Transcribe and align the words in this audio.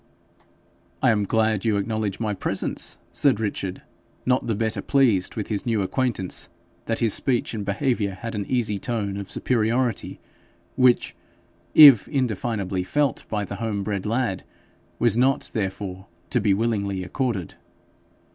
'I 1.03 1.09
am 1.11 1.23
glad 1.25 1.63
you 1.63 1.77
acknowledge 1.77 2.19
my 2.19 2.33
presence,' 2.33 2.97
said 3.11 3.39
Richard, 3.39 3.83
not 4.25 4.47
the 4.47 4.55
better 4.55 4.81
pleased 4.81 5.35
with 5.35 5.49
his 5.49 5.63
new 5.67 5.83
acquaintance 5.83 6.49
that 6.87 6.97
his 6.97 7.13
speech 7.13 7.53
and 7.53 7.63
behaviour 7.63 8.15
had 8.15 8.33
an 8.33 8.47
easy 8.47 8.79
tone 8.79 9.15
of 9.17 9.29
superiority, 9.29 10.19
which, 10.75 11.15
if 11.75 12.07
indefinably 12.07 12.83
felt 12.83 13.25
by 13.29 13.45
the 13.45 13.57
home 13.57 13.83
bred 13.83 14.07
lad, 14.07 14.43
was 14.97 15.15
not 15.19 15.51
therefore 15.53 16.07
to 16.31 16.41
be 16.41 16.51
willingly 16.51 17.03
accorded. 17.03 17.53